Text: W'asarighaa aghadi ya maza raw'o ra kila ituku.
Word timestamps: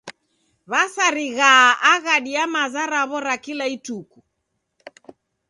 W'asarighaa 0.71 1.69
aghadi 1.91 2.31
ya 2.37 2.43
maza 2.53 2.83
raw'o 2.93 3.17
ra 3.25 3.35
kila 3.45 3.65
ituku. 3.75 4.19